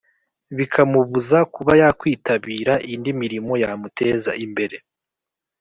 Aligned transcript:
bikamubuza 0.57 1.37
kuba 1.53 1.71
yakwitabira 1.81 2.73
indi 2.93 3.11
mirimo 3.21 3.53
yamuteza 3.63 4.31
imbere. 4.45 4.77